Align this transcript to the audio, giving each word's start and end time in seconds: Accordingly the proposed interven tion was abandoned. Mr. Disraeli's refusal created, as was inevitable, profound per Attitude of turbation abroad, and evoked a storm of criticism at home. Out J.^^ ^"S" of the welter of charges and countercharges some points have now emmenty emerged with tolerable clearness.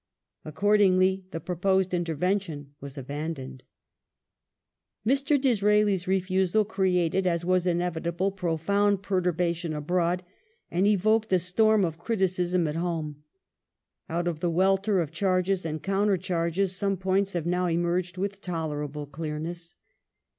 Accordingly 0.43 1.25
the 1.29 1.39
proposed 1.39 1.91
interven 1.93 2.39
tion 2.41 2.73
was 2.81 2.97
abandoned. 2.97 3.63
Mr. 5.05 5.39
Disraeli's 5.39 6.07
refusal 6.07 6.65
created, 6.65 7.27
as 7.27 7.45
was 7.45 7.67
inevitable, 7.67 8.31
profound 8.31 9.03
per 9.03 9.19
Attitude 9.19 9.27
of 9.27 9.35
turbation 9.35 9.77
abroad, 9.77 10.23
and 10.71 10.87
evoked 10.87 11.31
a 11.31 11.37
storm 11.37 11.85
of 11.85 11.99
criticism 11.99 12.67
at 12.67 12.73
home. 12.73 13.21
Out 14.09 14.25
J.^^ 14.25 14.31
^"S" 14.31 14.37
of 14.37 14.39
the 14.39 14.49
welter 14.49 15.01
of 15.01 15.11
charges 15.11 15.67
and 15.67 15.83
countercharges 15.83 16.73
some 16.73 16.97
points 16.97 17.33
have 17.33 17.45
now 17.45 17.67
emmenty 17.67 17.73
emerged 17.75 18.17
with 18.17 18.41
tolerable 18.41 19.05
clearness. 19.05 19.75